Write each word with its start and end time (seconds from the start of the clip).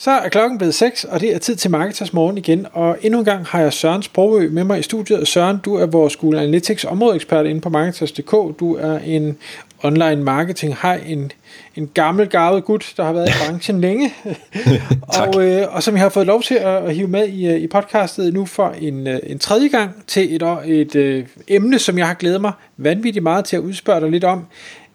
Så 0.00 0.10
er 0.10 0.28
klokken 0.28 0.58
blevet 0.58 0.74
6, 0.74 1.04
og 1.04 1.20
det 1.20 1.34
er 1.34 1.38
tid 1.38 1.56
til 1.56 1.70
Marketers 1.70 2.12
Morgen 2.12 2.38
igen. 2.38 2.66
Og 2.72 2.96
endnu 3.02 3.18
en 3.18 3.24
gang 3.24 3.46
har 3.46 3.60
jeg 3.60 3.72
Søren 3.72 4.02
Sprogø 4.02 4.48
med 4.50 4.64
mig 4.64 4.78
i 4.78 4.82
studiet. 4.82 5.28
Søren, 5.28 5.58
du 5.64 5.74
er 5.74 5.86
vores 5.86 6.16
Google 6.16 6.40
Analytics 6.40 6.84
områdeekspert 6.84 7.46
inde 7.46 7.60
på 7.60 7.68
Marketers.dk. 7.68 8.30
Du 8.60 8.74
er 8.74 8.98
en 8.98 9.36
online 9.82 10.16
marketing 10.16 10.76
har 10.76 10.94
en, 10.94 11.32
en 11.76 11.90
gammel, 11.94 12.28
gavet 12.28 12.64
gut, 12.64 12.92
der 12.96 13.04
har 13.04 13.12
været 13.12 13.28
i 13.28 13.32
branchen 13.44 13.80
længe. 13.80 14.14
og, 15.20 15.46
øh, 15.46 15.74
og 15.74 15.82
som 15.82 15.94
jeg 15.94 16.02
har 16.02 16.08
fået 16.08 16.26
lov 16.26 16.42
til 16.42 16.54
at, 16.54 16.84
at 16.84 16.94
hive 16.94 17.08
med 17.08 17.28
i, 17.28 17.46
øh, 17.46 17.60
i 17.60 17.66
podcastet 17.66 18.34
nu 18.34 18.46
for 18.46 18.74
en, 18.80 19.06
øh, 19.06 19.18
en 19.22 19.38
tredje 19.38 19.68
gang 19.68 19.90
til 20.06 20.34
et, 20.34 20.42
et 20.64 20.94
øh, 20.94 21.26
emne, 21.48 21.78
som 21.78 21.98
jeg 21.98 22.06
har 22.06 22.14
glædet 22.14 22.40
mig 22.40 22.52
vanvittigt 22.76 23.22
meget 23.22 23.44
til 23.44 23.56
at 23.56 23.60
udspørge 23.60 24.00
dig 24.00 24.10
lidt 24.10 24.24
om. 24.24 24.46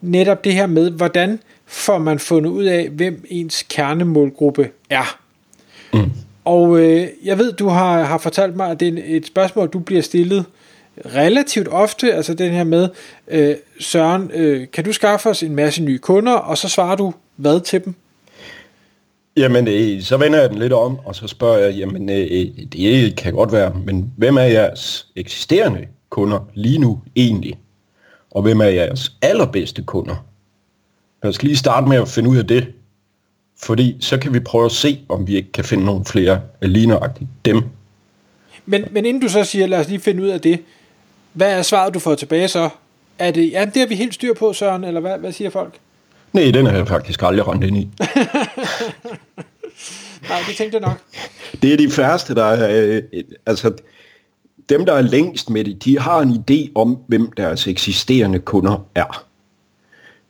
Netop 0.01 0.43
det 0.43 0.53
her 0.53 0.65
med, 0.65 0.89
hvordan 0.91 1.39
får 1.73 1.97
man 1.97 2.19
fundet 2.19 2.49
ud 2.49 2.63
af, 2.63 2.89
hvem 2.89 3.25
ens 3.29 3.65
kernemålgruppe 3.69 4.69
er. 4.89 5.19
Mm. 5.93 6.11
Og 6.45 6.79
øh, 6.79 7.07
jeg 7.23 7.37
ved, 7.37 7.53
du 7.53 7.67
har, 7.67 8.03
har 8.03 8.17
fortalt 8.17 8.55
mig, 8.55 8.71
at 8.71 8.79
det 8.79 8.87
er 8.87 9.17
et 9.17 9.27
spørgsmål, 9.27 9.67
du 9.67 9.79
bliver 9.79 10.01
stillet 10.01 10.45
relativt 11.05 11.67
ofte, 11.67 12.13
altså 12.13 12.33
den 12.33 12.51
her 12.51 12.63
med, 12.63 12.89
øh, 13.27 13.55
Søren, 13.79 14.31
øh, 14.33 14.67
kan 14.73 14.83
du 14.83 14.93
skaffe 14.93 15.29
os 15.29 15.43
en 15.43 15.55
masse 15.55 15.83
nye 15.83 15.97
kunder, 15.97 16.33
og 16.33 16.57
så 16.57 16.69
svarer 16.69 16.95
du 16.95 17.13
hvad 17.35 17.59
til 17.59 17.85
dem? 17.85 17.95
Jamen, 19.37 19.67
øh, 19.67 20.01
så 20.01 20.17
vender 20.17 20.39
jeg 20.39 20.49
den 20.49 20.59
lidt 20.59 20.73
om, 20.73 20.99
og 21.05 21.15
så 21.15 21.27
spørger 21.27 21.57
jeg, 21.57 21.73
jamen, 21.73 22.09
øh, 22.09 22.47
det 22.73 23.15
kan 23.15 23.33
godt 23.33 23.51
være, 23.51 23.73
men 23.85 24.11
hvem 24.17 24.37
er 24.37 24.41
jeres 24.41 25.07
eksisterende 25.15 25.87
kunder 26.09 26.49
lige 26.53 26.79
nu 26.79 27.01
egentlig? 27.15 27.57
Og 28.31 28.41
hvem 28.41 28.61
er 28.61 28.65
jeres 28.65 29.11
allerbedste 29.21 29.81
kunder? 29.81 30.25
Jeg 31.23 31.33
skal 31.33 31.47
lige 31.47 31.57
starte 31.57 31.87
med 31.87 31.97
at 31.97 32.07
finde 32.07 32.29
ud 32.29 32.37
af 32.37 32.47
det, 32.47 32.67
fordi 33.63 33.97
så 33.99 34.17
kan 34.17 34.33
vi 34.33 34.39
prøve 34.39 34.65
at 34.65 34.71
se, 34.71 34.99
om 35.09 35.27
vi 35.27 35.35
ikke 35.35 35.51
kan 35.51 35.65
finde 35.65 35.85
nogle 35.85 36.05
flere 36.05 36.41
lige 36.61 36.87
nøjagtigt 36.87 37.29
dem. 37.45 37.61
Men, 38.65 38.85
men 38.91 39.05
inden 39.05 39.21
du 39.21 39.29
så 39.29 39.43
siger, 39.43 39.67
lad 39.67 39.79
os 39.79 39.87
lige 39.87 39.99
finde 39.99 40.23
ud 40.23 40.27
af 40.27 40.41
det, 40.41 40.59
hvad 41.33 41.57
er 41.57 41.61
svaret, 41.61 41.93
du 41.93 41.99
får 41.99 42.15
tilbage 42.15 42.47
så? 42.47 42.69
Er 43.19 43.31
det, 43.31 43.51
ja, 43.51 43.65
det 43.65 43.77
har 43.77 43.87
vi 43.87 43.95
helt 43.95 44.13
styr 44.13 44.33
på, 44.33 44.53
Søren, 44.53 44.83
eller 44.83 45.01
hvad, 45.01 45.17
hvad 45.17 45.31
siger 45.31 45.49
folk? 45.49 45.73
Nej, 46.33 46.51
den 46.51 46.65
har 46.65 46.75
jeg 46.75 46.87
faktisk 46.87 47.23
aldrig 47.23 47.47
rendt 47.47 47.63
ind 47.63 47.77
i. 47.77 47.89
Nej, 50.29 50.39
det 50.47 50.55
tænkte 50.57 50.77
jeg 50.77 50.87
nok. 50.87 50.97
Det 51.61 51.73
er 51.73 51.77
de 51.77 51.91
færreste, 51.91 52.35
der 52.35 52.43
er... 52.43 52.85
Øh, 52.95 53.01
altså, 53.45 53.73
dem, 54.69 54.85
der 54.85 54.93
er 54.93 55.01
længst 55.01 55.49
med 55.49 55.63
det, 55.63 55.85
de 55.85 55.99
har 55.99 56.19
en 56.19 56.43
idé 56.49 56.71
om, 56.75 56.97
hvem 57.07 57.31
deres 57.31 57.67
eksisterende 57.67 58.39
kunder 58.39 58.85
er. 58.95 59.25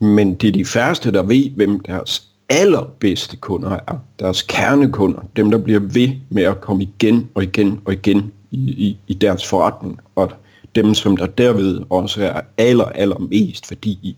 Men 0.04 0.34
det 0.34 0.48
er 0.48 0.52
de 0.52 0.66
færreste, 0.66 1.12
der 1.12 1.24
ved, 1.24 1.50
hvem 1.50 1.80
deres 1.80 2.28
allerbedste 2.50 3.38
kunder 3.38 3.72
er. 3.88 3.96
Deres 4.20 4.42
kernekunder. 4.42 5.20
Dem, 5.36 5.52
der 5.52 5.58
bliver 5.58 5.80
ved 5.80 6.10
med 6.30 6.44
at 6.44 6.62
komme 6.62 6.84
igen 6.84 7.30
og 7.34 7.44
igen 7.44 7.82
og 7.86 7.94
igen 7.94 8.32
i, 8.52 8.58
i, 8.58 8.98
i 9.08 9.14
deres 9.14 9.48
forretning. 9.48 10.00
Og 10.16 10.32
dem, 10.76 10.94
som 10.94 11.18
der 11.18 11.26
derved 11.26 11.80
også 11.90 12.24
er 12.24 12.42
aller, 12.58 12.86
allermest 12.86 13.72
værdi 13.72 13.90
i. 13.90 14.18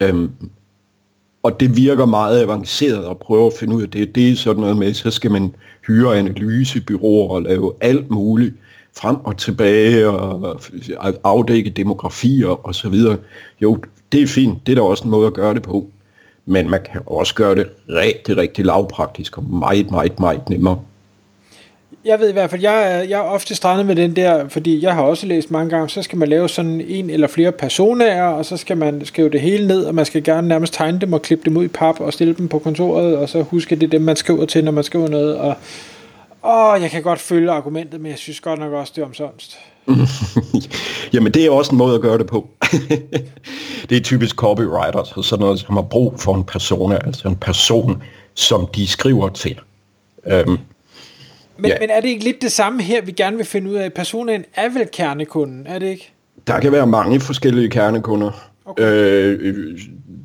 Øhm, 0.00 0.30
og 1.42 1.60
det 1.60 1.76
virker 1.76 2.06
meget 2.06 2.42
avanceret 2.42 3.10
at 3.10 3.18
prøve 3.18 3.46
at 3.46 3.52
finde 3.60 3.76
ud 3.76 3.82
af 3.82 3.90
det. 3.90 4.14
Det 4.14 4.30
er 4.30 4.36
sådan 4.36 4.60
noget 4.60 4.76
med, 4.76 4.94
så 4.94 5.10
skal 5.10 5.30
man 5.30 5.54
hyre 5.86 6.18
analysebyråer 6.18 7.30
og 7.30 7.42
lave 7.42 7.72
alt 7.80 8.10
muligt 8.10 8.54
frem 8.96 9.16
og 9.16 9.36
tilbage 9.36 10.08
og 10.08 10.60
afdække 11.24 11.70
demografier 11.70 12.66
og 12.66 12.74
så 12.74 12.88
videre. 12.88 13.16
Jo, 13.62 13.78
det 14.14 14.22
er 14.22 14.26
fint. 14.26 14.66
Det 14.66 14.72
er 14.72 14.76
da 14.76 14.82
også 14.82 15.04
en 15.04 15.10
måde 15.10 15.26
at 15.26 15.34
gøre 15.34 15.54
det 15.54 15.62
på. 15.62 15.86
Men 16.46 16.70
man 16.70 16.80
kan 16.92 17.00
også 17.06 17.34
gøre 17.34 17.54
det 17.54 17.68
rigtig, 17.88 18.36
rigtig 18.36 18.64
lavpraktisk 18.64 19.38
og 19.38 19.44
meget, 19.44 19.90
meget, 19.90 20.20
meget 20.20 20.48
nemmere. 20.48 20.80
Jeg 22.04 22.20
ved 22.20 22.28
i 22.28 22.32
hvert 22.32 22.50
fald, 22.50 22.62
jeg 22.62 23.06
jeg 23.08 23.18
er 23.18 23.22
ofte 23.22 23.54
strandet 23.54 23.86
med 23.86 23.96
den 23.96 24.16
der, 24.16 24.48
fordi 24.48 24.82
jeg 24.82 24.94
har 24.94 25.02
også 25.02 25.26
læst 25.26 25.50
mange 25.50 25.70
gange, 25.70 25.88
så 25.88 26.02
skal 26.02 26.18
man 26.18 26.28
lave 26.28 26.48
sådan 26.48 26.80
en 26.80 27.10
eller 27.10 27.26
flere 27.26 27.52
personaer, 27.52 28.24
og 28.24 28.44
så 28.44 28.56
skal 28.56 28.76
man 28.76 29.04
skrive 29.04 29.30
det 29.30 29.40
hele 29.40 29.66
ned, 29.66 29.84
og 29.84 29.94
man 29.94 30.04
skal 30.04 30.24
gerne 30.24 30.48
nærmest 30.48 30.74
tegne 30.74 30.98
dem 30.98 31.12
og 31.12 31.22
klippe 31.22 31.44
dem 31.44 31.56
ud 31.56 31.64
i 31.64 31.68
pap 31.68 32.00
og 32.00 32.12
stille 32.12 32.34
dem 32.34 32.48
på 32.48 32.58
kontoret, 32.58 33.16
og 33.16 33.28
så 33.28 33.42
huske, 33.42 33.76
det 33.76 33.82
er 33.82 33.90
dem, 33.90 34.02
man 34.02 34.16
skriver 34.16 34.46
til, 34.46 34.64
når 34.64 34.72
man 34.72 34.84
skriver 34.84 35.08
noget. 35.08 35.36
Og, 35.36 35.54
åh, 36.44 36.82
jeg 36.82 36.90
kan 36.90 37.02
godt 37.02 37.20
følge 37.20 37.50
argumentet, 37.50 38.00
men 38.00 38.10
jeg 38.10 38.18
synes 38.18 38.40
godt 38.40 38.60
nok 38.60 38.72
også, 38.72 38.92
det 38.96 39.02
er 39.02 39.06
omsonst. 39.06 39.58
Jamen, 41.12 41.34
det 41.34 41.46
er 41.46 41.50
også 41.50 41.72
en 41.72 41.78
måde 41.78 41.94
at 41.94 42.00
gøre 42.00 42.18
det 42.18 42.26
på. 42.26 42.48
det 43.88 43.96
er 43.96 44.00
typisk 44.00 44.36
copywriters 44.36 45.12
og 45.12 45.24
sådan 45.24 45.44
noget, 45.44 45.60
som 45.60 45.74
har 45.74 45.82
brug 45.82 46.20
for 46.20 46.34
en 46.34 46.44
person, 46.44 46.92
altså 46.92 47.28
en 47.28 47.36
person, 47.36 48.02
som 48.34 48.66
de 48.74 48.86
skriver 48.86 49.28
til. 49.28 49.60
Um, 50.26 50.58
men, 51.56 51.70
ja. 51.70 51.76
men 51.80 51.90
er 51.90 52.00
det 52.00 52.08
ikke 52.08 52.24
lidt 52.24 52.42
det 52.42 52.52
samme 52.52 52.82
her, 52.82 53.02
vi 53.02 53.12
gerne 53.12 53.36
vil 53.36 53.46
finde 53.46 53.70
ud 53.70 53.76
af? 53.76 53.92
Personen 53.92 54.44
er 54.54 54.68
vel 54.68 54.88
kernekunden, 54.92 55.66
er 55.66 55.78
det 55.78 55.86
ikke? 55.86 56.12
Der 56.46 56.60
kan 56.60 56.72
være 56.72 56.86
mange 56.86 57.20
forskellige 57.20 57.70
kernekunder. 57.70 58.50
Okay. 58.64 58.84
Øh, 58.84 59.78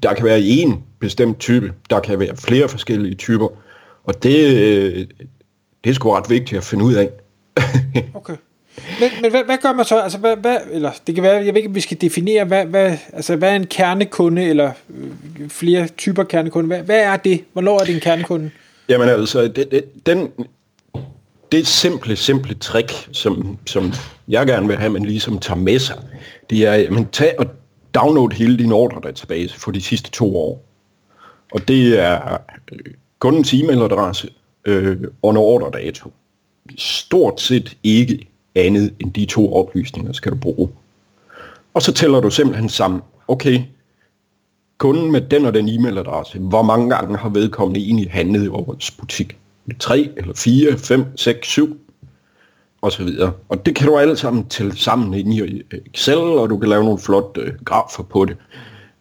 der 0.03 0.13
kan 0.13 0.25
være 0.25 0.41
en 0.41 0.83
bestemt 0.99 1.39
type. 1.39 1.73
Der 1.89 1.99
kan 1.99 2.19
være 2.19 2.35
flere 2.37 2.69
forskellige 2.69 3.15
typer. 3.15 3.47
Og 4.03 4.23
det, 4.23 4.55
øh, 4.55 5.07
det 5.83 5.89
er 5.89 5.93
sgu 5.93 6.11
ret 6.11 6.29
vigtigt 6.29 6.57
at 6.57 6.63
finde 6.63 6.85
ud 6.85 6.93
af. 6.93 7.09
okay. 8.13 8.35
Men, 8.99 9.09
men 9.21 9.31
hvad, 9.31 9.43
hvad 9.43 9.57
gør 9.61 9.73
man 9.73 9.85
så? 9.85 9.99
Altså, 9.99 10.17
hvad, 10.17 10.37
hvad, 10.37 10.57
eller 10.71 10.91
det 11.07 11.15
kan 11.15 11.23
være, 11.23 11.35
jeg 11.35 11.45
ved 11.45 11.55
ikke, 11.55 11.69
om 11.69 11.75
vi 11.75 11.81
skal 11.81 12.01
definere, 12.01 12.45
hvad, 12.45 12.65
hvad, 12.65 12.97
altså, 13.13 13.35
hvad 13.35 13.51
er 13.51 13.55
en 13.55 13.65
kernekunde, 13.65 14.43
eller 14.43 14.71
øh, 14.89 15.49
flere 15.49 15.87
typer 15.87 16.23
kernekunde? 16.23 16.67
Hvad, 16.67 16.79
hvad 16.79 16.99
er 16.99 17.17
det? 17.17 17.43
Hvornår 17.53 17.79
er 17.79 17.85
det 17.85 17.95
en 17.95 18.01
kernekunde? 18.01 18.51
Jamen 18.89 19.09
altså, 19.09 19.47
det, 19.47 19.71
det, 19.71 20.05
den, 20.05 20.31
det 21.51 21.67
simple, 21.67 22.15
simple 22.15 22.55
trick, 22.55 23.09
som, 23.11 23.57
som 23.65 23.93
jeg 24.27 24.47
gerne 24.47 24.67
vil 24.67 24.77
have, 24.77 24.89
man 24.89 25.03
ligesom 25.03 25.39
tager 25.39 25.59
med 25.59 25.79
sig, 25.79 25.97
det 26.49 26.67
er, 26.67 26.71
at 26.71 26.91
man 26.91 27.07
tager 27.11 27.33
og 27.37 27.45
download 27.95 28.33
hele 28.33 28.57
din 28.57 28.71
ordre-database 28.71 29.59
for 29.59 29.71
de 29.71 29.81
sidste 29.81 30.11
to 30.11 30.37
år. 30.37 30.65
Og 31.51 31.67
det 31.67 31.99
er 31.99 32.37
øh, 32.71 32.93
kundens 33.19 33.53
e-mailadresse 33.53 34.27
øh, 34.65 34.97
og 35.21 35.37
ordredato. 35.37 36.11
Stort 36.77 37.41
set 37.41 37.77
ikke 37.83 38.28
andet 38.55 38.93
end 38.99 39.13
de 39.13 39.25
to 39.25 39.53
oplysninger 39.53 40.13
skal 40.13 40.31
du 40.31 40.37
bruge. 40.37 40.69
Og 41.73 41.81
så 41.81 41.93
tæller 41.93 42.19
du 42.19 42.29
simpelthen 42.29 42.69
sammen, 42.69 43.01
okay, 43.27 43.61
kunden 44.77 45.11
med 45.11 45.21
den 45.21 45.45
og 45.45 45.53
den 45.53 45.69
e-mailadresse, 45.69 46.39
hvor 46.39 46.61
mange 46.61 46.89
gange 46.89 47.17
har 47.17 47.29
vedkommende 47.29 47.79
egentlig 47.79 48.11
handlet 48.11 48.43
i 48.43 48.47
vores 48.47 48.91
butik? 48.91 49.37
3 49.79 50.09
eller 50.17 50.33
4, 50.35 50.77
5, 50.77 51.05
6, 51.15 51.47
7 51.47 51.79
og 52.81 52.91
så 52.91 53.03
videre. 53.03 53.31
Og 53.49 53.65
det 53.65 53.75
kan 53.75 53.87
du 53.87 53.97
alle 53.97 54.17
sammen 54.17 54.47
tælle 54.47 54.77
sammen 54.77 55.13
ind 55.13 55.33
i 55.33 55.41
øh, 55.41 55.79
Excel, 55.85 56.17
og 56.17 56.49
du 56.49 56.57
kan 56.57 56.69
lave 56.69 56.83
nogle 56.83 56.99
flotte 56.99 57.41
øh, 57.41 57.53
grafer 57.65 58.03
på 58.03 58.25
det. 58.25 58.37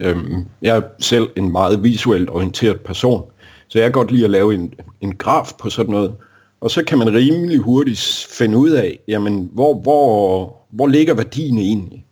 Øhm, 0.00 0.44
jeg 0.62 0.76
er 0.76 0.82
selv 0.98 1.28
en 1.36 1.52
meget 1.52 1.82
visuelt 1.82 2.30
orienteret 2.30 2.80
person, 2.80 3.30
så 3.68 3.78
jeg 3.78 3.84
kan 3.84 3.92
godt 3.92 4.10
lide 4.10 4.24
at 4.24 4.30
lave 4.30 4.54
en, 4.54 4.74
en 5.00 5.16
graf 5.16 5.52
på 5.60 5.70
sådan 5.70 5.90
noget. 5.90 6.14
Og 6.60 6.70
så 6.70 6.84
kan 6.84 6.98
man 6.98 7.14
rimelig 7.14 7.58
hurtigt 7.58 8.26
finde 8.30 8.58
ud 8.58 8.70
af, 8.70 8.98
jamen, 9.08 9.50
hvor, 9.52 9.74
hvor, 9.74 10.56
hvor 10.70 10.86
ligger 10.86 11.14
værdien 11.14 11.58
egentlig? 11.58 12.04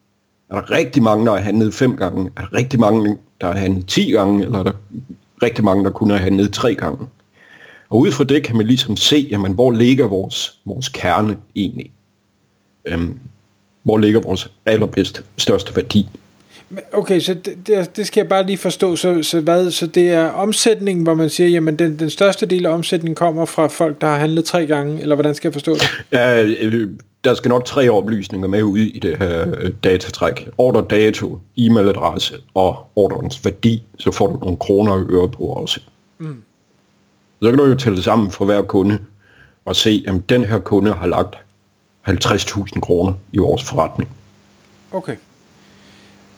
Er 0.51 0.55
der 0.55 0.71
rigtig 0.71 1.03
mange, 1.03 1.27
der 1.27 1.33
har 1.33 1.41
handlet 1.41 1.75
fem 1.75 1.97
gange? 1.97 2.31
Er 2.37 2.41
der 2.41 2.53
rigtig 2.53 2.81
mange, 2.81 3.19
der 3.41 3.47
har 3.47 3.55
handlet 3.55 3.87
10 3.87 4.11
gange? 4.11 4.45
Eller 4.45 4.59
er 4.59 4.63
der 4.63 4.73
rigtig 5.43 5.65
mange, 5.65 5.85
der 5.85 5.91
kun 5.91 6.11
har 6.11 6.17
handlet 6.17 6.53
tre 6.53 6.75
gange? 6.75 7.07
Og 7.89 7.99
ud 7.99 8.13
fra 8.13 8.25
det 8.25 8.43
kan 8.45 8.57
man 8.57 8.67
ligesom 8.67 8.97
se, 8.97 9.29
jamen, 9.31 9.53
hvor 9.53 9.71
ligger 9.71 10.07
vores, 10.07 10.61
vores 10.65 10.89
kerne 10.89 11.37
egentlig? 11.57 11.91
Øhm, 12.85 13.19
hvor 13.83 13.99
ligger 13.99 14.21
vores 14.21 14.51
allerbedste, 14.67 15.23
største 15.37 15.77
værdi? 15.77 16.09
Okay, 16.93 17.21
så 17.21 17.35
det, 17.35 17.97
det, 17.97 18.07
skal 18.07 18.21
jeg 18.21 18.29
bare 18.29 18.47
lige 18.47 18.59
forstå. 18.59 18.97
Så, 18.97 19.23
så, 19.23 19.41
hvad, 19.41 19.71
så 19.71 19.87
det 19.87 20.11
er 20.11 20.29
omsætningen, 20.29 21.03
hvor 21.03 21.15
man 21.15 21.31
siger, 21.31 21.49
jamen 21.49 21.77
den, 21.77 21.99
den 21.99 22.11
største 22.11 22.47
del 22.47 22.67
af 22.67 22.71
omsætningen 22.71 23.15
kommer 23.15 23.45
fra 23.45 23.67
folk, 23.67 24.01
der 24.01 24.07
har 24.07 24.19
handlet 24.19 24.45
tre 24.45 24.67
gange, 24.67 25.01
eller 25.01 25.15
hvordan 25.15 25.35
skal 25.35 25.49
jeg 25.49 25.53
forstå 25.53 25.75
det? 25.75 26.05
Ja, 26.13 26.43
øh, 26.43 26.89
der 27.25 27.35
skal 27.35 27.49
nok 27.49 27.65
tre 27.65 27.89
oplysninger 27.89 28.49
med 28.49 28.63
ud 28.63 28.79
i 28.79 28.99
det 28.99 29.17
her 29.19 29.55
øh, 29.59 29.73
datatræk. 29.85 30.49
Order 30.59 30.81
dato, 30.81 31.41
e-mailadresse 31.59 32.35
og 32.55 32.87
orderens 32.97 33.45
værdi, 33.45 33.83
så 33.99 34.11
får 34.11 34.27
du 34.27 34.39
nogle 34.39 34.57
kroner 34.57 34.93
og 34.93 35.07
øre 35.11 35.29
på 35.29 35.43
også. 35.43 35.81
Mm. 36.19 36.43
Så 37.43 37.51
kan 37.51 37.59
du 37.59 37.65
jo 37.65 37.75
tælle 37.75 38.03
sammen 38.03 38.31
for 38.31 38.45
hver 38.45 38.63
kunde 38.63 38.99
og 39.65 39.77
se, 39.77 40.05
at 40.07 40.15
den 40.29 40.45
her 40.45 40.59
kunde 40.59 40.93
har 40.93 41.07
lagt 41.07 41.37
50.000 42.09 42.81
kroner 42.81 43.13
i 43.33 43.39
vores 43.39 43.65
forretning. 43.65 44.11
Okay. 44.93 45.17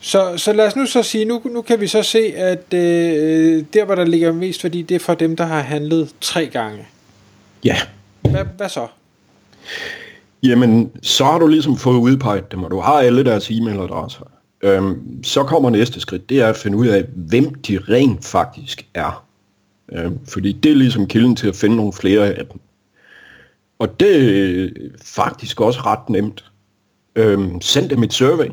Så, 0.00 0.37
så 0.37 0.53
lad 0.53 0.67
os 0.67 0.77
nu 0.77 0.87
så 0.87 1.03
sige, 1.03 1.25
nu, 1.25 1.43
nu 1.45 1.62
kan 1.62 1.81
vi 1.81 1.87
så 1.87 2.03
se, 2.03 2.19
at 2.37 2.75
øh, 2.75 3.65
der, 3.75 3.85
hvor 3.85 3.95
der 3.95 4.05
ligger 4.05 4.33
mest 4.33 4.65
værdi, 4.65 4.83
det 4.83 4.95
er 4.95 4.99
for 4.99 5.15
dem, 5.15 5.37
der 5.37 5.45
har 5.45 5.61
handlet 5.61 6.15
tre 6.21 6.47
gange. 6.47 6.87
Ja. 7.65 7.77
Hvad, 8.21 8.45
hvad 8.56 8.69
så? 8.69 8.87
Jamen, 10.43 10.91
så 11.03 11.25
har 11.25 11.39
du 11.39 11.47
ligesom 11.47 11.77
fået 11.77 11.99
udpeget 11.99 12.53
dem, 12.53 12.62
og 12.62 12.71
du 12.71 12.81
har 12.81 12.93
alle 12.93 13.25
deres 13.25 13.50
e-mailadresser. 13.50 14.31
Øhm, 14.62 15.25
så 15.25 15.43
kommer 15.43 15.71
næste 15.71 16.00
skridt, 16.00 16.29
det 16.29 16.41
er 16.41 16.49
at 16.49 16.56
finde 16.56 16.77
ud 16.77 16.87
af, 16.87 17.05
hvem 17.17 17.55
de 17.55 17.79
rent 17.79 18.25
faktisk 18.25 18.87
er. 18.95 19.25
Øhm, 19.93 20.19
fordi 20.29 20.53
det 20.53 20.71
er 20.71 20.77
ligesom 20.77 21.06
kilden 21.06 21.37
til 21.37 21.49
at 21.49 21.56
finde 21.56 21.77
nogle 21.77 21.93
flere 21.93 22.27
af 22.27 22.47
dem. 22.47 22.61
Og 23.79 24.00
det 24.00 24.65
er 24.65 24.69
faktisk 25.05 25.61
også 25.61 25.81
ret 25.81 26.09
nemt. 26.09 26.45
Øhm, 27.17 27.61
send 27.61 27.91
dem 27.91 28.03
et 28.03 28.12
survey. 28.12 28.50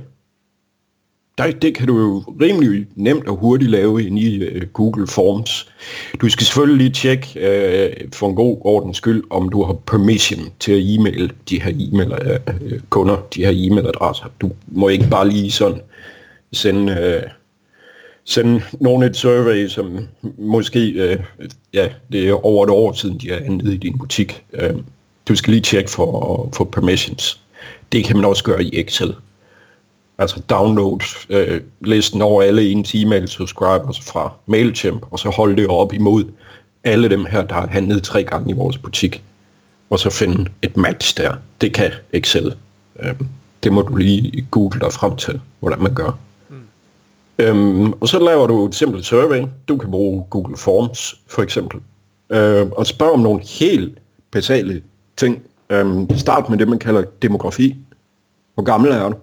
Der, 1.37 1.51
det 1.51 1.75
kan 1.75 1.87
du 1.87 1.99
jo 1.99 2.23
rimelig 2.41 2.87
nemt 2.95 3.27
og 3.27 3.35
hurtigt 3.35 3.71
lave 3.71 4.07
ind 4.07 4.19
i 4.19 4.43
uh, 4.43 4.61
Google 4.73 5.07
Forms. 5.07 5.71
Du 6.21 6.29
skal 6.29 6.45
selvfølgelig 6.45 6.77
lige 6.77 6.93
tjekke 6.93 7.27
uh, 7.35 8.11
for 8.13 8.29
en 8.29 8.35
god 8.35 8.57
ordens 8.61 8.97
skyld, 8.97 9.23
om 9.29 9.49
du 9.49 9.63
har 9.63 9.73
permission 9.73 10.51
til 10.59 10.71
at 10.71 10.81
e-mail 10.83 11.31
de 11.49 11.61
her 11.61 11.71
e-mail 11.79 12.11
uh, 12.11 12.79
kunder, 12.89 13.17
de 13.35 13.45
her 13.45 13.51
e-mailadresser. 13.51 14.31
Du 14.41 14.51
må 14.67 14.87
ikke 14.87 15.07
bare 15.11 15.29
lige 15.29 15.51
sådan 15.51 15.81
sende, 16.53 17.21
uh, 17.23 17.29
sende 18.25 18.61
nogen 18.79 19.03
et 19.03 19.15
survey, 19.15 19.67
som 19.67 20.07
måske, 20.37 20.79
uh, 20.79 21.47
ja, 21.73 21.89
det 22.11 22.29
er 22.29 22.45
over 22.45 22.63
et 22.63 22.69
år 22.71 22.93
siden, 22.93 23.17
de 23.17 23.31
er 23.31 23.45
andet 23.45 23.73
i 23.73 23.77
din 23.77 23.97
butik. 23.97 24.43
Uh, 24.53 24.81
du 25.27 25.35
skal 25.35 25.51
lige 25.51 25.61
tjekke 25.61 25.91
for, 25.91 26.49
for 26.53 26.63
permissions. 26.63 27.41
Det 27.91 28.03
kan 28.03 28.15
man 28.15 28.25
også 28.25 28.43
gøre 28.43 28.63
i 28.63 28.69
Excel 28.73 29.13
altså 30.17 30.41
download 30.49 30.99
øh, 31.29 31.61
listen 31.81 32.21
over 32.21 32.41
alle 32.41 32.69
ens 32.69 32.95
e-mail 32.95 33.27
subscribers 33.27 34.01
fra 34.01 34.33
MailChimp, 34.45 35.05
og 35.11 35.19
så 35.19 35.29
holde 35.29 35.55
det 35.55 35.67
op 35.67 35.93
imod 35.93 36.23
alle 36.83 37.09
dem 37.09 37.25
her, 37.25 37.43
der 37.43 37.55
har 37.55 37.67
handlet 37.67 38.03
tre 38.03 38.23
gange 38.23 38.49
i 38.49 38.53
vores 38.53 38.77
butik, 38.77 39.23
og 39.89 39.99
så 39.99 40.09
finde 40.09 40.51
et 40.61 40.77
match 40.77 41.17
der. 41.17 41.35
Det 41.61 41.73
kan 41.73 41.91
Excel. 42.13 42.55
Øh, 42.99 43.15
det 43.63 43.73
må 43.73 43.81
du 43.81 43.95
lige 43.95 44.47
google 44.51 44.79
dig 44.79 44.93
frem 44.93 45.15
til, 45.15 45.41
hvordan 45.59 45.81
man 45.81 45.93
gør. 45.93 46.17
Mm. 46.49 46.55
Øhm, 47.37 47.93
og 47.93 48.07
så 48.07 48.19
laver 48.19 48.47
du 48.47 48.65
et 48.65 48.75
simpelt 48.75 49.05
survey. 49.05 49.45
Du 49.67 49.77
kan 49.77 49.91
bruge 49.91 50.25
Google 50.29 50.57
Forms, 50.57 51.15
for 51.27 51.41
eksempel. 51.41 51.79
Øh, 52.29 52.67
og 52.71 52.87
spørg 52.87 53.11
om 53.11 53.19
nogle 53.19 53.41
helt 53.59 53.97
basale 54.31 54.81
ting. 55.17 55.41
Øh, 55.69 56.17
start 56.17 56.49
med 56.49 56.57
det, 56.57 56.67
man 56.67 56.79
kalder 56.79 57.03
demografi. 57.21 57.75
Hvor 58.53 58.63
gammel 58.63 58.91
er 58.91 59.09
du? 59.09 59.15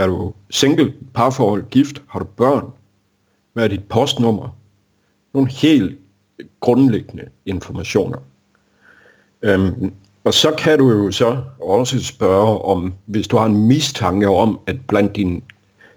Er 0.00 0.06
du 0.06 0.32
single, 0.50 0.94
parforhold, 1.14 1.64
gift? 1.70 2.02
Har 2.08 2.18
du 2.18 2.24
børn? 2.24 2.64
Hvad 3.52 3.64
er 3.64 3.68
dit 3.68 3.84
postnummer? 3.84 4.56
Nogle 5.34 5.50
helt 5.50 5.98
grundlæggende 6.60 7.24
informationer. 7.46 8.18
Øhm, 9.42 9.92
og 10.24 10.34
så 10.34 10.54
kan 10.58 10.78
du 10.78 10.90
jo 10.90 11.10
så 11.10 11.36
også 11.62 12.04
spørge 12.04 12.58
om, 12.58 12.94
hvis 13.06 13.28
du 13.28 13.36
har 13.36 13.46
en 13.46 13.66
mistanke 13.66 14.28
om, 14.28 14.60
at 14.66 14.76
blandt 14.88 15.16
dine 15.16 15.40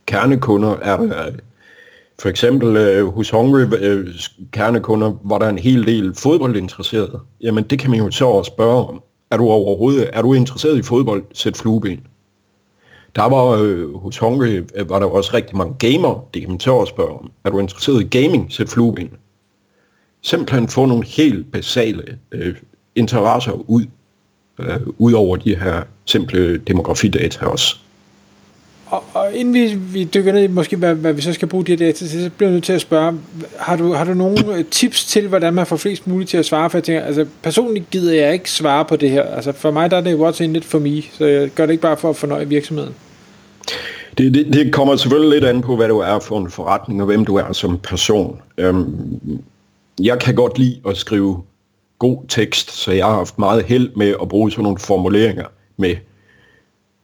kernekunder 0.06 0.76
er 0.76 0.98
der 0.98 1.32
for 2.22 2.30
eksempel 2.30 2.78
øh, 2.78 3.08
hos 3.08 3.30
Hungry 3.30 3.66
øh, 3.80 4.08
kernekunder, 4.52 5.14
var 5.24 5.40
der 5.40 5.50
en 5.50 5.58
hel 5.58 5.88
del 5.88 6.16
fodboldinteresserede, 6.16 7.20
jamen 7.42 7.64
det 7.64 7.80
kan 7.80 7.90
man 7.90 8.00
jo 8.00 8.12
så 8.12 8.26
også 8.26 8.52
spørge 8.52 8.88
om. 8.88 9.02
Er 9.32 9.38
du 9.38 9.50
overhovedet 9.50 10.10
er 10.14 10.22
du 10.22 10.34
interesseret 10.34 10.78
i 10.78 10.82
fodbold? 10.82 11.24
Sæt 11.34 11.58
flueben. 11.58 12.08
Der 13.16 13.24
var 13.24 13.46
øh, 13.62 13.96
hos 13.96 14.18
Hungry, 14.18 14.62
øh, 14.76 14.90
var 14.90 15.00
der 15.00 15.06
også 15.06 15.32
rigtig 15.34 15.58
mange 15.58 15.76
gamer, 15.80 16.30
det 16.34 16.42
kan 16.42 16.50
man 16.52 16.60
så 16.60 16.72
også 16.72 16.92
spørge 16.92 17.20
om. 17.20 17.32
Er 17.44 17.50
du 17.50 17.60
interesseret 17.60 18.02
i 18.02 18.20
gaming, 18.20 18.52
sæt 18.52 18.70
flueben. 18.70 19.10
Simpelthen 20.22 20.68
få 20.68 20.86
nogle 20.86 21.06
helt 21.06 21.52
basale 21.52 22.20
øh, 22.32 22.56
interesser 22.96 23.52
ud, 23.52 23.86
øh, 24.60 24.80
ud 24.98 25.14
over 25.14 25.38
de 25.38 25.56
her 25.56 25.84
simple 26.06 26.58
demografidata 26.58 27.46
også. 27.46 27.76
Og, 28.86 29.04
og 29.14 29.34
inden 29.34 29.54
vi, 29.54 29.76
vi 29.76 30.04
dykker 30.04 30.34
ned 30.34 30.44
i 30.44 30.48
måske, 30.48 30.76
hvad, 30.76 30.96
hvad 30.96 31.14
vi 31.14 31.22
så 31.22 31.34
skal 31.34 31.48
bruge 31.48 31.66
de 31.66 31.72
her 31.72 31.78
data 31.78 32.08
til, 32.08 32.24
så 32.24 32.30
bliver 32.38 32.50
jeg 32.50 32.54
nødt 32.54 32.64
til 32.64 32.74
at 32.74 32.82
spørge, 32.82 33.20
har 33.58 33.76
du, 33.76 33.94
har 33.94 34.04
du 34.04 34.14
nogle 34.14 34.64
tips 34.72 35.06
til, 35.06 35.28
hvordan 35.28 35.54
man 35.54 35.66
får 35.66 35.76
flest 35.76 36.08
muligt 36.08 36.30
til 36.30 36.38
at 36.38 36.46
svare? 36.46 36.70
For 36.70 36.78
jeg 36.78 36.84
tænker, 36.84 37.02
altså 37.02 37.26
personligt 37.44 37.90
gider 37.90 38.14
jeg 38.14 38.34
ikke 38.34 38.52
svare 38.52 38.86
på 38.86 38.96
det 38.96 39.10
her. 39.10 39.24
Altså 39.24 39.52
for 39.52 39.72
mig 39.72 39.92
der 39.92 39.98
er 39.98 40.02
det 40.02 40.16
what's 40.16 40.44
in 40.44 40.56
it 40.56 40.66
for 40.66 40.80
me, 40.80 41.02
så 41.12 41.26
jeg 41.26 41.50
gør 41.50 41.66
det 41.66 41.74
ikke 41.74 41.82
bare 41.82 41.98
for 41.98 42.10
at 42.10 42.16
fornøje 42.16 42.48
virksomheden. 42.48 42.94
Det, 44.18 44.34
det, 44.34 44.54
det 44.54 44.74
kommer 44.74 44.96
selvfølgelig 44.96 45.32
lidt 45.32 45.44
an 45.44 45.62
på, 45.62 45.76
hvad 45.76 45.88
du 45.88 46.00
er 46.00 46.20
for 46.20 46.40
en 46.40 46.52
forretning, 46.52 47.02
og 47.02 47.06
hvem 47.06 47.26
du 47.26 47.36
er 47.36 47.54
som 47.54 47.78
person. 47.78 48.42
Øhm, 48.58 49.20
jeg 50.00 50.20
kan 50.20 50.36
godt 50.36 50.60
lide 50.60 50.80
at 50.88 50.98
skrive 50.98 51.42
god 52.00 52.18
tekst, 52.28 52.72
så 52.72 52.92
jeg 52.92 53.06
har 53.06 53.14
haft 53.14 53.40
meget 53.40 53.64
held 53.64 53.90
med 53.96 54.14
at 54.22 54.28
bruge 54.30 54.52
sådan 54.52 54.64
nogle 54.64 54.80
formuleringer 54.80 55.46
med, 55.78 55.96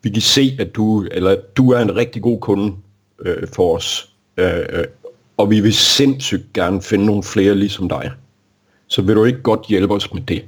vi 0.01 0.09
kan 0.09 0.21
se, 0.21 0.57
at 0.59 0.75
du, 0.75 1.05
eller 1.11 1.35
du 1.57 1.71
er 1.71 1.79
en 1.79 1.95
rigtig 1.95 2.21
god 2.21 2.39
kunde 2.39 2.75
øh, 3.25 3.47
for 3.47 3.75
os, 3.75 4.09
øh, 4.37 4.59
øh, 4.69 4.85
og 5.37 5.49
vi 5.49 5.59
vil 5.59 5.73
sindssygt 5.73 6.53
gerne 6.53 6.81
finde 6.81 7.05
nogle 7.05 7.23
flere 7.23 7.55
ligesom 7.55 7.89
dig. 7.89 8.11
Så 8.87 9.01
vil 9.01 9.15
du 9.15 9.25
ikke 9.25 9.41
godt 9.41 9.65
hjælpe 9.67 9.93
os 9.93 10.13
med 10.13 10.21
det? 10.21 10.43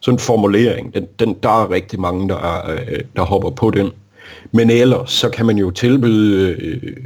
Sådan 0.00 0.14
en 0.14 0.18
formulering, 0.18 0.94
den, 0.94 1.06
den, 1.18 1.36
der 1.42 1.62
er 1.62 1.70
rigtig 1.70 2.00
mange, 2.00 2.28
der, 2.28 2.70
øh, 2.70 3.00
der 3.16 3.22
hopper 3.22 3.50
på 3.50 3.70
den. 3.70 3.90
Men 4.52 4.70
ellers, 4.70 5.10
så 5.10 5.30
kan 5.30 5.46
man 5.46 5.58
jo 5.58 5.70
tilbyde 5.70 6.56
øh, 6.58 6.96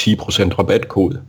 10% 0.00 0.58
rabatkode. 0.58 1.22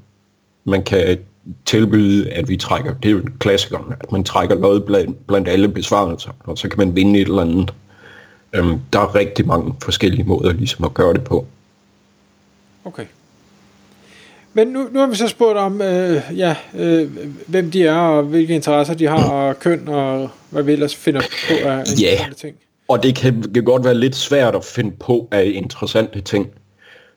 Man 0.64 0.84
kan 0.84 1.18
tilbyde, 1.66 2.30
at 2.30 2.50
vi 2.50 2.58
trækker, 2.58 2.94
det 2.94 3.10
er 3.10 3.14
jo 3.14 3.22
klassikeren, 3.40 3.94
at 4.00 4.12
man 4.12 4.24
trækker 4.24 4.56
noget 4.56 4.84
blandt, 4.86 5.28
blandt 5.28 5.48
alle 5.48 5.68
besvarelser, 5.68 6.32
og 6.40 6.58
så 6.58 6.70
kan 6.70 6.78
man 6.78 6.96
vinde 6.96 7.20
et 7.20 7.28
eller 7.28 7.42
andet. 7.42 7.74
Øhm, 8.54 8.80
der 8.94 9.00
er 9.00 9.16
rigtig 9.16 9.48
mange 9.48 9.76
forskellige 9.82 10.24
måder 10.24 10.54
ligesom 10.54 10.86
at 10.86 10.94
gøre 10.94 11.14
det 11.14 11.24
på. 11.24 11.46
Okay. 12.86 13.06
Men 14.54 14.68
nu, 14.68 14.88
nu 14.92 15.00
har 15.00 15.08
vi 15.08 15.16
så 15.16 15.28
spurgt 15.28 15.58
om, 15.58 15.82
øh, 15.82 16.22
ja, 16.36 16.56
øh, 16.78 17.12
hvem 17.48 17.72
de 17.72 17.84
er, 17.84 17.96
og 17.96 18.24
hvilke 18.24 18.56
interesser 18.56 18.94
de 18.94 19.08
har, 19.08 19.30
og 19.30 19.60
køn, 19.60 19.88
og 19.88 20.30
hvad 20.50 20.64
vi 20.64 20.74
ellers 20.74 20.96
finder 20.96 21.22
på 21.22 21.54
af 21.68 21.84
yeah. 22.04 22.36
ting. 22.36 22.56
Og 22.88 23.04
det 23.04 23.16
kan, 23.16 23.44
kan 23.54 23.64
godt 23.64 23.84
være 23.84 23.96
lidt 23.96 24.16
svært 24.16 24.56
at 24.56 24.66
finde 24.66 24.92
på 24.92 25.28
af 25.32 25.52
interessante 25.56 26.22
ting. 26.22 26.48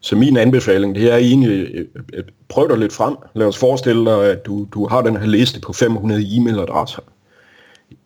Så 0.00 0.16
min 0.16 0.36
anbefaling, 0.36 0.94
det 0.94 1.12
er 1.12 1.16
egentlig, 1.16 1.74
øh, 1.74 1.86
øh, 2.14 2.24
prøv 2.48 2.68
dig 2.68 2.78
lidt 2.78 2.92
frem. 2.92 3.16
Lad 3.34 3.46
os 3.46 3.58
forestille 3.58 4.04
dig, 4.04 4.30
at 4.30 4.46
du, 4.46 4.66
du 4.75 4.88
har 4.88 5.02
den 5.02 5.16
her 5.16 5.26
liste 5.26 5.60
på 5.60 5.72
500 5.72 6.22
e-mailadresser. 6.22 7.00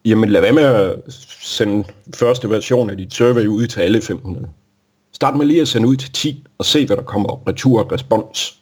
Jamen 0.05 0.29
lad 0.29 0.41
være 0.41 0.53
med 0.53 0.63
at 0.63 1.03
sende 1.41 1.85
første 2.15 2.51
version 2.51 2.91
af 2.91 2.97
dit 2.97 3.15
survey 3.15 3.47
ud 3.47 3.67
til 3.67 3.81
alle 3.81 4.03
500. 4.03 4.49
Start 5.13 5.37
med 5.37 5.47
lige 5.47 5.61
at 5.61 5.69
sende 5.69 5.89
ud 5.89 5.97
til 5.97 6.13
10 6.13 6.47
og 6.59 6.65
se, 6.65 6.87
hvad 6.87 6.97
der 6.97 7.03
kommer 7.03 7.49
retur 7.49 7.85
og 7.85 7.93
respons. 7.93 8.61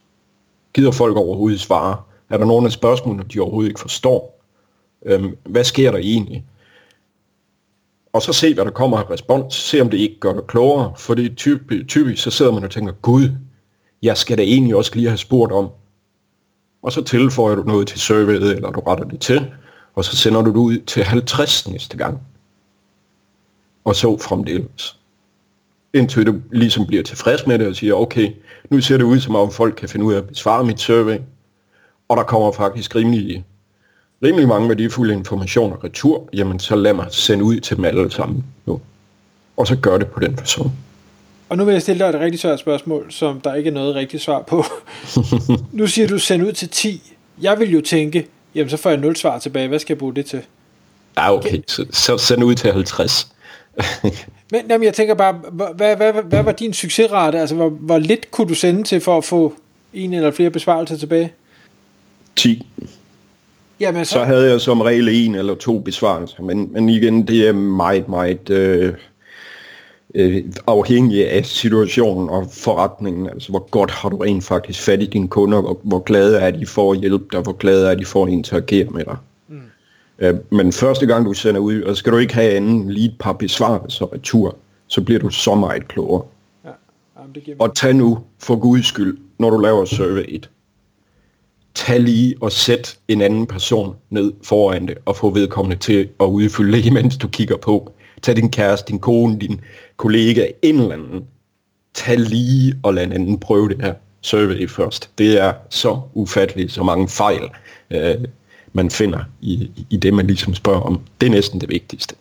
Gider 0.74 0.90
folk 0.90 1.16
overhovedet 1.16 1.60
svare? 1.60 1.96
Er 2.30 2.38
der 2.38 2.44
nogle 2.44 2.66
af 2.66 2.72
spørgsmålene, 2.72 3.24
de 3.32 3.40
overhovedet 3.40 3.68
ikke 3.68 3.80
forstår? 3.80 4.42
Øhm, 5.06 5.36
hvad 5.44 5.64
sker 5.64 5.90
der 5.90 5.98
egentlig? 5.98 6.44
og 8.12 8.22
så 8.22 8.32
se, 8.32 8.54
hvad 8.54 8.64
der 8.64 8.70
kommer 8.70 8.98
af 8.98 9.10
respons, 9.10 9.54
se 9.54 9.80
om 9.80 9.90
det 9.90 9.98
ikke 9.98 10.20
gør 10.20 10.32
dig 10.32 10.42
klogere, 10.48 10.92
for 10.96 11.14
det 11.14 11.36
typisk, 11.36 11.88
typisk, 11.88 12.22
så 12.22 12.30
sidder 12.30 12.52
man 12.52 12.64
og 12.64 12.70
tænker, 12.70 12.92
gud, 12.92 13.30
jeg 14.02 14.16
skal 14.16 14.38
da 14.38 14.42
egentlig 14.42 14.76
også 14.76 14.90
lige 14.94 15.08
have 15.08 15.18
spurgt 15.18 15.52
om. 15.52 15.68
Og 16.82 16.92
så 16.92 17.02
tilføjer 17.02 17.54
du 17.54 17.62
noget 17.62 17.88
til 17.88 18.00
surveyet, 18.00 18.56
eller 18.56 18.70
du 18.70 18.80
retter 18.80 19.04
det 19.04 19.20
til, 19.20 19.50
og 19.94 20.04
så 20.04 20.16
sender 20.16 20.42
du 20.42 20.50
det 20.50 20.56
ud 20.56 20.78
til 20.78 21.04
50 21.04 21.68
næste 21.68 21.96
gang. 21.96 22.20
Og 23.84 23.96
så 23.96 24.18
fremdeles. 24.18 24.96
Indtil 25.94 26.26
du 26.26 26.34
ligesom 26.52 26.86
bliver 26.86 27.02
tilfreds 27.02 27.46
med 27.46 27.58
det 27.58 27.66
og 27.66 27.76
siger, 27.76 27.94
okay, 27.94 28.32
nu 28.70 28.80
ser 28.80 28.96
det 28.96 29.04
ud 29.04 29.20
som 29.20 29.36
om 29.36 29.52
folk 29.52 29.74
kan 29.74 29.88
finde 29.88 30.06
ud 30.06 30.14
af 30.14 30.18
at 30.18 30.28
besvare 30.28 30.64
mit 30.64 30.80
survey, 30.80 31.18
og 32.08 32.16
der 32.16 32.22
kommer 32.22 32.52
faktisk 32.52 32.94
rimelig 32.94 33.44
rimelig 34.22 34.48
mange 34.48 34.68
værdifulde 34.68 35.14
informationer 35.14 35.84
retur, 35.84 36.28
jamen 36.32 36.58
så 36.58 36.76
lad 36.76 36.94
mig 36.94 37.06
sende 37.10 37.44
ud 37.44 37.60
til 37.60 37.76
dem 37.76 37.84
alle 37.84 38.10
sammen 38.10 38.44
nu. 38.66 38.80
Og 39.56 39.66
så 39.66 39.76
gør 39.76 39.98
det 39.98 40.06
på 40.06 40.20
den 40.20 40.36
person. 40.36 40.72
Og 41.48 41.56
nu 41.58 41.64
vil 41.64 41.72
jeg 41.72 41.82
stille 41.82 41.98
dig 41.98 42.08
et 42.08 42.20
rigtig 42.20 42.40
svært 42.40 42.60
spørgsmål, 42.60 43.12
som 43.12 43.40
der 43.40 43.54
ikke 43.54 43.70
er 43.70 43.74
noget 43.74 43.94
rigtigt 43.94 44.22
svar 44.22 44.42
på. 44.42 44.64
nu 45.72 45.86
siger 45.86 46.08
du 46.08 46.18
send 46.18 46.42
ud 46.42 46.52
til 46.52 46.68
10. 46.68 47.12
Jeg 47.40 47.58
vil 47.58 47.70
jo 47.70 47.80
tænke, 47.80 48.26
jamen 48.54 48.70
så 48.70 48.76
får 48.76 48.90
jeg 48.90 48.98
0 48.98 49.16
svar 49.16 49.38
tilbage. 49.38 49.68
Hvad 49.68 49.78
skal 49.78 49.94
jeg 49.94 49.98
bruge 49.98 50.14
det 50.14 50.26
til? 50.26 50.40
Ja, 51.16 51.34
okay. 51.34 51.62
Så, 51.66 51.86
så 51.90 52.18
send 52.18 52.44
ud 52.44 52.54
til 52.54 52.72
50. 52.72 53.28
Men 54.52 54.60
jamen, 54.70 54.84
jeg 54.84 54.94
tænker 54.94 55.14
bare, 55.14 55.32
hvad, 55.32 55.66
hvad, 55.76 55.96
hvad, 55.96 56.22
hvad 56.22 56.42
var 56.42 56.52
din 56.52 56.72
succesrate? 56.72 57.40
Altså, 57.40 57.54
hvor, 57.54 57.68
hvor 57.68 57.98
lidt 57.98 58.30
kunne 58.30 58.48
du 58.48 58.54
sende 58.54 58.82
til 58.82 59.00
for 59.00 59.18
at 59.18 59.24
få 59.24 59.54
en 59.92 60.14
eller 60.14 60.30
flere 60.30 60.50
besvarelser 60.50 60.96
tilbage? 60.96 61.32
10. 62.36 62.66
Jamen, 63.80 64.04
så... 64.04 64.12
så 64.12 64.24
havde 64.24 64.50
jeg 64.50 64.60
som 64.60 64.80
regel 64.80 65.08
en 65.08 65.34
eller 65.34 65.54
to 65.54 65.78
besvarelser, 65.78 66.42
men, 66.42 66.72
men 66.72 66.88
igen, 66.88 67.28
det 67.28 67.48
er 67.48 67.52
meget, 67.52 68.08
meget... 68.08 68.50
Øh, 68.50 68.94
øh, 70.14 70.44
afhængig 70.66 71.30
af 71.30 71.46
situationen 71.46 72.28
og 72.30 72.46
forretningen. 72.52 73.28
Altså, 73.28 73.50
hvor 73.50 73.68
godt 73.70 73.90
har 73.90 74.08
du 74.08 74.16
rent 74.16 74.44
faktisk 74.44 74.82
fat 74.82 75.02
i 75.02 75.06
dine 75.06 75.28
kunder, 75.28 75.60
hvor, 75.60 75.80
hvor 75.82 75.98
glade 75.98 76.38
er 76.38 76.50
de 76.50 76.66
for 76.66 76.92
at 76.92 76.98
hjælpe 76.98 77.24
dig, 77.32 77.40
hvor 77.40 77.52
glade 77.52 77.90
er 77.90 77.94
de 77.94 78.04
for 78.04 78.26
at 78.26 78.32
interagere 78.32 78.90
med 78.90 79.04
dig. 79.04 79.16
Mm. 79.48 79.60
Øh, 80.18 80.34
men 80.50 80.72
første 80.72 81.06
gang 81.06 81.26
du 81.26 81.32
sender 81.32 81.60
ud, 81.60 81.82
og 81.82 81.96
skal 81.96 82.12
du 82.12 82.18
ikke 82.18 82.34
have 82.34 82.52
anden 82.52 82.90
lige 82.90 83.08
et 83.08 83.16
par 83.18 83.32
besvarelser 83.32 84.12
retur, 84.12 84.56
så 84.86 85.00
bliver 85.00 85.20
du 85.20 85.30
så 85.30 85.54
meget 85.54 85.88
klogere. 85.88 86.24
Ja. 86.64 86.70
Jamen, 87.18 87.34
det 87.34 87.44
giver 87.44 87.56
og 87.60 87.74
tag 87.74 87.94
nu, 87.94 88.18
for 88.38 88.56
guds 88.56 88.86
skyld, 88.86 89.18
når 89.38 89.50
du 89.50 89.58
laver 89.58 89.84
survey 89.84 90.24
1, 90.28 90.50
tag 91.74 92.00
lige 92.00 92.34
og 92.40 92.52
sæt 92.52 92.98
en 93.08 93.20
anden 93.20 93.46
person 93.46 93.96
ned 94.10 94.32
foran 94.42 94.86
det, 94.86 94.98
og 95.04 95.16
få 95.16 95.30
vedkommende 95.30 95.76
til 95.76 96.08
at 96.20 96.26
udfylde 96.26 96.76
det, 96.76 96.86
imens 96.86 97.16
du 97.16 97.28
kigger 97.28 97.56
på. 97.56 97.92
Tag 98.22 98.36
din 98.36 98.50
kæreste, 98.50 98.88
din 98.88 98.98
kone, 98.98 99.38
din 99.38 99.60
kollega, 99.96 100.46
en 100.62 100.80
eller 100.80 100.92
anden. 100.92 101.24
Tag 101.94 102.18
lige 102.18 102.74
og 102.82 102.94
lad 102.94 103.04
en 103.04 103.12
anden 103.12 103.38
prøve 103.38 103.68
det 103.68 103.82
her 103.82 103.94
survey 104.20 104.68
først. 104.68 105.10
Det 105.18 105.40
er 105.40 105.52
så 105.70 106.00
ufatteligt, 106.14 106.72
så 106.72 106.82
mange 106.82 107.08
fejl, 107.08 107.42
øh, 107.90 108.14
man 108.72 108.90
finder 108.90 109.20
i, 109.40 109.70
i 109.90 109.96
det, 109.96 110.14
man 110.14 110.26
ligesom 110.26 110.54
spørger 110.54 110.80
om. 110.80 111.00
Det 111.20 111.26
er 111.26 111.30
næsten 111.30 111.60
det 111.60 111.68
vigtigste. 111.68 112.14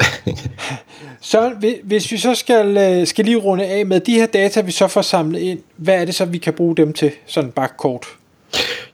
så 1.20 1.52
hvis 1.82 2.12
vi 2.12 2.16
så 2.16 2.34
skal, 2.34 2.76
øh, 2.76 3.06
skal 3.06 3.24
lige 3.24 3.36
runde 3.36 3.66
af 3.66 3.86
med 3.86 4.00
de 4.00 4.14
her 4.14 4.26
data, 4.26 4.60
vi 4.60 4.72
så 4.72 4.88
får 4.88 5.02
samlet 5.02 5.40
ind, 5.40 5.58
hvad 5.76 5.94
er 5.94 6.04
det 6.04 6.14
så, 6.14 6.24
vi 6.24 6.38
kan 6.38 6.52
bruge 6.52 6.76
dem 6.76 6.92
til, 6.92 7.10
sådan 7.26 7.50
bare 7.50 7.68
kort? 7.78 8.06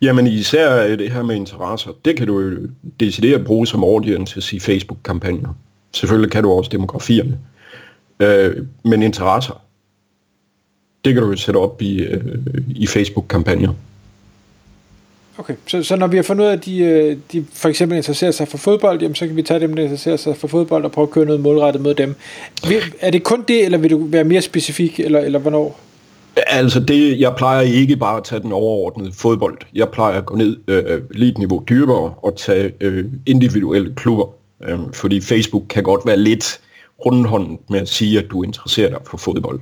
Jamen 0.03 0.27
især 0.27 0.97
det 0.97 1.13
her 1.13 1.23
med 1.23 1.37
interesser, 1.37 1.91
det 2.05 2.17
kan 2.17 2.27
du 2.27 2.41
jo 2.41 2.69
decideret 3.01 3.45
bruge 3.45 3.67
som 3.67 3.83
audience 3.85 4.57
i 4.57 4.61
Facebook-kampagner. 4.61 5.55
Selvfølgelig 5.97 6.31
kan 6.31 6.43
du 6.43 6.51
også 6.53 6.71
demografierne. 6.73 7.39
Øh, 8.21 8.57
men 8.85 9.03
interesser, 9.03 9.63
det 11.05 11.15
kan 11.15 11.23
du 11.23 11.31
jo 11.31 11.37
sætte 11.37 11.59
op 11.59 11.83
i, 11.83 12.03
øh, 12.03 12.37
i 12.69 12.87
Facebook-kampagner. 12.87 13.75
Okay, 15.39 15.55
så, 15.67 15.83
så 15.83 15.97
når 15.97 16.07
vi 16.07 16.17
har 16.17 16.23
fundet 16.23 16.45
ud 16.45 16.49
af, 16.49 16.53
at 16.53 16.65
de, 16.65 16.79
øh, 16.79 17.17
de 17.33 17.47
for 17.53 17.69
eksempel 17.69 17.97
interesserer 17.97 18.31
sig 18.31 18.49
for 18.49 18.59
fodbold, 18.59 19.03
jamen, 19.03 19.15
så 19.15 19.27
kan 19.27 19.37
vi 19.37 19.43
tage 19.43 19.61
dem, 19.61 19.77
der 19.77 19.83
interesserer 19.83 20.17
sig 20.17 20.37
for 20.37 20.49
fodbold, 20.49 20.85
og 20.85 20.93
prøve 20.93 21.07
at 21.07 21.11
køre 21.11 21.25
noget 21.25 21.41
målrettet 21.41 21.83
mod 21.83 21.95
dem. 21.95 22.15
Er 23.01 23.11
det 23.11 23.23
kun 23.23 23.45
det, 23.49 23.65
eller 23.65 23.79
vil 23.79 23.91
du 23.91 24.05
være 24.05 24.25
mere 24.25 24.43
specifik, 24.43 25.01
eller, 25.01 25.21
eller 25.21 25.39
hvornår? 25.39 25.81
Altså 26.47 26.81
det, 26.81 27.21
jeg 27.21 27.35
plejer 27.37 27.61
ikke 27.61 27.97
bare 27.97 28.17
at 28.17 28.25
tage 28.25 28.43
den 28.43 28.53
overordnede 28.53 29.13
fodbold. 29.13 29.59
Jeg 29.75 29.89
plejer 29.89 30.19
at 30.19 30.27
gå 30.27 30.37
ned 30.37 30.57
øh, 30.69 31.03
lige 31.11 31.31
et 31.31 31.39
niveau 31.39 31.65
dybere 31.69 32.15
og 32.23 32.37
tage 32.37 32.73
øh, 32.81 33.05
individuelle 33.27 33.95
klubber. 33.95 34.36
Øh, 34.65 34.79
fordi 34.95 35.21
Facebook 35.21 35.63
kan 35.69 35.83
godt 35.83 36.07
være 36.07 36.17
lidt 36.17 36.61
rundhåndet 37.07 37.59
med 37.71 37.81
at 37.81 37.89
sige, 37.89 38.19
at 38.19 38.27
du 38.31 38.43
interesserer 38.43 38.89
dig 38.89 38.99
for 39.05 39.17
fodbold. 39.17 39.61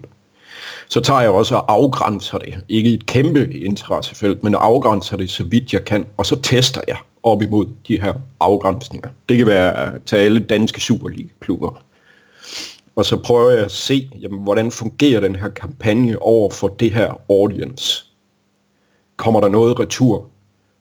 Så 0.88 1.00
tager 1.00 1.20
jeg 1.20 1.30
også 1.30 1.54
og 1.54 1.72
afgrænser 1.72 2.38
det. 2.38 2.54
Ikke 2.68 2.94
et 2.94 3.06
kæmpe 3.06 3.54
interessefelt, 3.54 4.44
men 4.44 4.54
afgrænser 4.54 5.16
det 5.16 5.30
så 5.30 5.44
vidt 5.44 5.72
jeg 5.72 5.84
kan. 5.84 6.06
Og 6.16 6.26
så 6.26 6.40
tester 6.40 6.80
jeg 6.88 6.96
op 7.22 7.42
imod 7.42 7.66
de 7.88 8.00
her 8.00 8.14
afgrænsninger. 8.40 9.08
Det 9.28 9.36
kan 9.38 9.46
være 9.46 9.98
til 10.06 10.16
alle 10.16 10.40
danske 10.40 10.80
Superliga-klubber 10.80 11.84
og 12.96 13.04
så 13.04 13.16
prøver 13.16 13.50
jeg 13.50 13.64
at 13.64 13.70
se, 13.70 14.10
jamen, 14.20 14.42
hvordan 14.42 14.70
fungerer 14.70 15.20
den 15.20 15.36
her 15.36 15.48
kampagne 15.48 16.22
over 16.22 16.50
for 16.50 16.68
det 16.68 16.90
her 16.90 17.20
audience. 17.30 18.04
Kommer 19.16 19.40
der 19.40 19.48
noget 19.48 19.80
retur? 19.80 20.30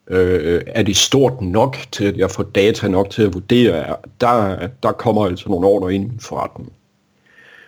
Øh, 0.08 0.56
øh, 0.56 0.62
er 0.68 0.84
det 0.84 0.98
stort 0.98 1.42
nok 1.42 1.78
til, 1.92 2.06
at 2.06 2.18
jeg 2.18 2.32
får 2.32 2.44
data 2.44 2.88
nok 2.88 3.10
til 3.10 3.24
at 3.24 3.34
vurdere? 3.34 3.96
Der, 4.22 4.68
der 4.84 4.92
kommer 4.92 5.26
altså 5.26 5.50
nogle 5.50 5.68
ordre 5.68 5.94
ind 5.94 6.12
i 6.12 6.18
forretning. 6.20 6.74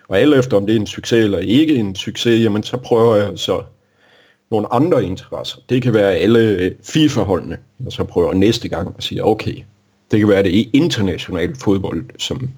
Og 0.08 0.18
alt 0.18 0.34
efter 0.34 0.56
om 0.56 0.66
det 0.66 0.76
er 0.76 0.80
en 0.80 0.86
succes 0.86 1.24
eller 1.24 1.38
ikke 1.38 1.76
en 1.76 1.94
succes, 1.94 2.44
jamen 2.44 2.62
så 2.62 2.76
prøver 2.76 3.16
jeg 3.16 3.30
så 3.36 3.62
nogle 4.50 4.72
andre 4.74 5.04
interesser. 5.04 5.58
Det 5.68 5.82
kan 5.82 5.94
være 5.94 6.14
alle 6.14 6.40
øh, 6.40 6.72
FIFA-holdene, 6.82 7.58
og 7.86 7.92
så 7.92 8.04
prøver 8.04 8.28
jeg 8.28 8.38
næste 8.38 8.68
gang 8.68 8.94
at 8.98 9.04
sige, 9.04 9.24
okay, 9.24 9.54
det 10.10 10.18
kan 10.18 10.28
være 10.28 10.42
det 10.42 10.68
internationale 10.72 11.54
fodbold, 11.54 12.04
som 12.18 12.50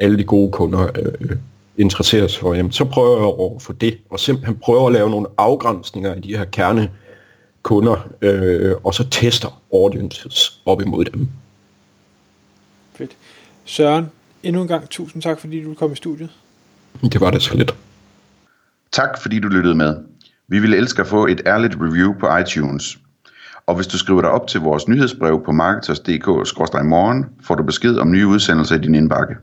alle 0.00 0.18
de 0.18 0.24
gode 0.24 0.52
kunder 0.52 0.88
øh, 0.98 1.12
øh 1.20 1.36
interesseres 1.78 2.32
sig 2.32 2.40
for, 2.40 2.54
jamen, 2.54 2.72
så 2.72 2.84
prøver 2.84 3.16
jeg 3.16 3.24
over 3.24 3.58
for 3.58 3.72
det, 3.72 3.98
og 4.10 4.20
simpelthen 4.20 4.56
prøver 4.56 4.86
at 4.86 4.92
lave 4.92 5.10
nogle 5.10 5.26
afgrænsninger 5.38 6.14
i 6.14 6.20
de 6.20 6.36
her 6.36 6.44
kerne 6.44 6.90
kunder, 7.62 8.08
øh, 8.22 8.74
og 8.84 8.94
så 8.94 9.08
tester 9.08 9.62
audiences 9.72 10.60
op 10.66 10.82
imod 10.82 11.04
dem. 11.04 11.28
Fedt. 12.94 13.16
Søren, 13.64 14.10
endnu 14.42 14.62
en 14.62 14.68
gang 14.68 14.90
tusind 14.90 15.22
tak, 15.22 15.40
fordi 15.40 15.62
du 15.62 15.74
kom 15.74 15.92
i 15.92 15.96
studiet. 15.96 16.30
Det 17.02 17.20
var 17.20 17.30
det 17.30 17.42
så 17.42 17.56
lidt. 17.56 17.74
Tak, 18.92 19.22
fordi 19.22 19.38
du 19.38 19.48
lyttede 19.48 19.74
med. 19.74 19.96
Vi 20.48 20.58
ville 20.58 20.76
elske 20.76 21.02
at 21.02 21.08
få 21.08 21.26
et 21.26 21.42
ærligt 21.46 21.76
review 21.80 22.14
på 22.20 22.36
iTunes. 22.36 22.98
Og 23.66 23.74
hvis 23.74 23.86
du 23.86 23.98
skriver 23.98 24.20
dig 24.20 24.30
op 24.30 24.46
til 24.46 24.60
vores 24.60 24.88
nyhedsbrev 24.88 25.44
på 25.44 25.52
marketers.dk-morgen, 25.52 27.26
får 27.42 27.54
du 27.54 27.62
besked 27.62 27.96
om 27.96 28.10
nye 28.10 28.26
udsendelser 28.26 28.76
i 28.76 28.78
din 28.78 28.94
indbakke. 28.94 29.34